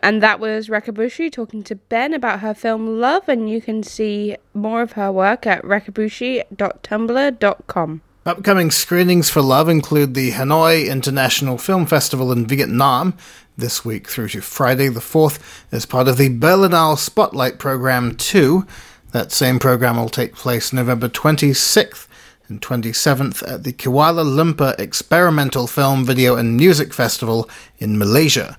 [0.00, 3.82] And that was Réka Bucsi talking to Ben about her film Love, and you can
[3.82, 8.02] see more of her work at rekabucsi.tumblr.com.
[8.24, 13.16] Upcoming screenings for Love include the Hanoi International Film Festival in Vietnam
[13.56, 15.40] this week through to Friday the 4th
[15.72, 18.64] as part of the Berlinale Spotlight Program 2
[19.12, 22.06] that same program will take place November 26th
[22.48, 27.48] and 27th at the Kuala Lumpur Experimental Film, Video and Music Festival
[27.78, 28.58] in Malaysia.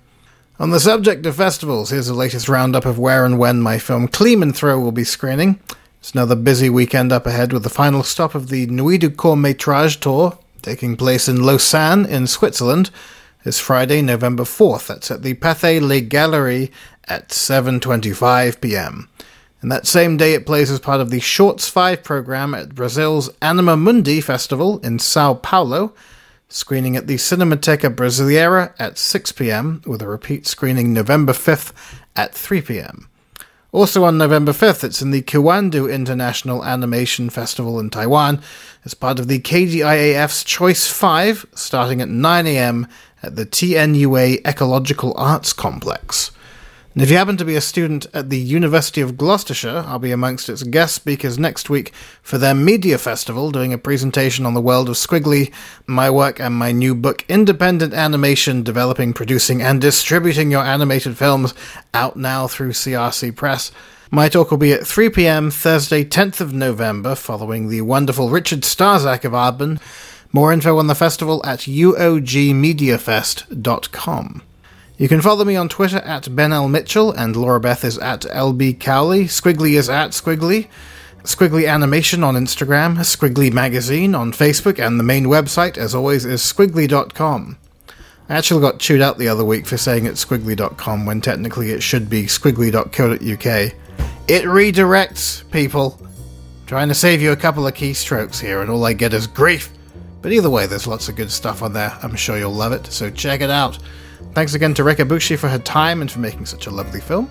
[0.60, 4.08] On the subject of festivals, here's the latest roundup of where and when my film
[4.08, 5.60] Throw will be screening.
[6.00, 9.38] It's another busy weekend up ahead with the final stop of the Nuit du Court
[9.38, 12.90] Métrage tour, taking place in Lausanne in Switzerland,
[13.46, 14.88] is Friday, November 4th.
[14.88, 16.72] That's at the Pathé Les Galeries
[17.04, 19.10] at 7.25 p.m.
[19.62, 23.30] And that same day, it plays as part of the Shorts 5 program at Brazil's
[23.44, 25.94] Anima Mundi Festival in Sao Paulo,
[26.50, 31.74] screening at the Cinemateca Brasileira at 6 pm, with a repeat screening November 5th
[32.16, 33.10] at 3 pm.
[33.74, 38.42] Also on November 5th, it's in the Kuandu International Animation Festival in Taiwan
[38.86, 42.88] as part of the KDIAF's Choice 5, starting at 9 am
[43.22, 46.32] at the TNUA Ecological Arts Complex.
[46.98, 50.12] And if you happen to be a student at the University of Gloucestershire, I'll be
[50.12, 51.94] amongst its guest speakers next week
[52.24, 55.54] for their media festival, doing a presentation on the world of Skwigly,
[55.86, 61.54] my work, and my new book, Independent Animation Developing, Producing, and Distributing Your Animated Films,
[61.94, 63.72] out now through CRC Press.
[64.10, 68.62] My talk will be at 3 pm Thursday, 10th of November, following the wonderful Richard
[68.62, 69.80] Starzak of Aardman.
[70.34, 74.42] More info on the festival at uogmediafest.com.
[74.98, 76.68] You can follow me on Twitter at Ben L.
[76.68, 79.26] Mitchell, and Laura Beth is at LB Cowley.
[79.26, 80.70] Skwigly is at Skwigly.
[81.22, 86.42] Skwigly Animation on Instagram, Skwigly Magazine on Facebook, and the main website, as always, is
[86.42, 87.60] skwigly.com.
[88.28, 91.84] I actually got chewed out the other week for saying it's skwigly.com when technically it
[91.84, 93.74] should be skwigly.co.uk.
[94.28, 96.02] It redirects, people.
[96.66, 99.70] trying to save you a couple of keystrokes here, and all I get is grief.
[100.24, 101.96] But either way, there's lots of good stuff on there.
[102.02, 103.78] I'm sure you'll love it, so check it out.
[104.38, 107.28] Thanks again to Réka Bucsi for her time and for making such a lovely film.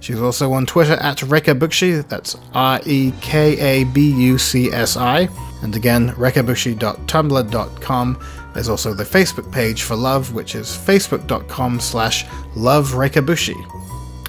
[0.00, 4.70] She's also on Twitter at Réka Bucsi, that's R E K A B U C
[4.70, 5.30] S I.
[5.62, 8.26] And again, rekabucsi.tumblr.com.
[8.52, 13.56] There's also the Facebook page for Love, which is facebook.com slash loverekabucsi.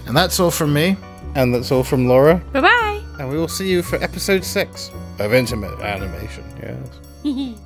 [0.08, 0.96] And that's all from me.
[1.36, 2.42] And that's all from Laura.
[2.54, 3.04] Bye bye!
[3.20, 6.88] And we will see you for episode 6 of Intimate Animation, yes.